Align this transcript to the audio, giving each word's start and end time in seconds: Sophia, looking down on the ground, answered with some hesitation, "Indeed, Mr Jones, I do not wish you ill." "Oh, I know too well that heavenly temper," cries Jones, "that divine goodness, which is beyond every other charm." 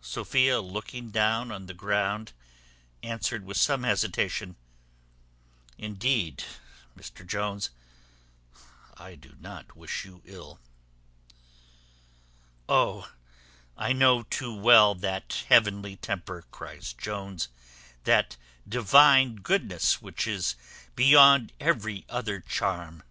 Sophia, 0.00 0.60
looking 0.60 1.10
down 1.10 1.52
on 1.52 1.66
the 1.66 1.72
ground, 1.72 2.32
answered 3.04 3.44
with 3.44 3.56
some 3.56 3.84
hesitation, 3.84 4.56
"Indeed, 5.78 6.42
Mr 6.98 7.24
Jones, 7.24 7.70
I 8.96 9.14
do 9.14 9.36
not 9.38 9.76
wish 9.76 10.04
you 10.04 10.20
ill." 10.24 10.58
"Oh, 12.68 13.08
I 13.76 13.92
know 13.92 14.24
too 14.24 14.52
well 14.52 14.96
that 14.96 15.44
heavenly 15.48 15.94
temper," 15.94 16.44
cries 16.50 16.92
Jones, 16.92 17.46
"that 18.02 18.36
divine 18.68 19.36
goodness, 19.36 20.02
which 20.02 20.26
is 20.26 20.56
beyond 20.96 21.52
every 21.60 22.04
other 22.08 22.40
charm." 22.40 23.04